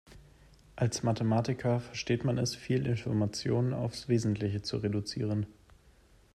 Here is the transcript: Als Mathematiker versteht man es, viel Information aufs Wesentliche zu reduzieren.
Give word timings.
Als 0.75 1.03
Mathematiker 1.03 1.79
versteht 1.79 2.25
man 2.25 2.39
es, 2.39 2.55
viel 2.55 2.87
Information 2.87 3.71
aufs 3.71 4.09
Wesentliche 4.09 4.63
zu 4.63 4.77
reduzieren. 4.77 5.45